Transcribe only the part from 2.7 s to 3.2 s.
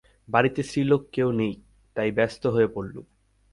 পড়লুম।